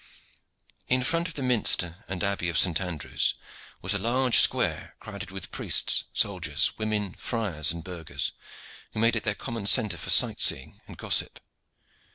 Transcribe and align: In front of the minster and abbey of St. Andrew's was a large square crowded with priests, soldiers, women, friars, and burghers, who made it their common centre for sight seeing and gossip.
In 0.87 1.03
front 1.03 1.27
of 1.27 1.35
the 1.35 1.43
minster 1.43 2.03
and 2.07 2.23
abbey 2.23 2.49
of 2.49 2.57
St. 2.57 2.81
Andrew's 2.81 3.35
was 3.83 3.93
a 3.93 3.99
large 3.99 4.39
square 4.39 4.95
crowded 4.99 5.29
with 5.29 5.51
priests, 5.51 6.05
soldiers, 6.11 6.75
women, 6.79 7.13
friars, 7.13 7.71
and 7.71 7.83
burghers, 7.83 8.31
who 8.93 8.99
made 8.99 9.15
it 9.15 9.21
their 9.25 9.35
common 9.35 9.67
centre 9.67 9.97
for 9.97 10.09
sight 10.09 10.41
seeing 10.41 10.81
and 10.87 10.97
gossip. 10.97 11.39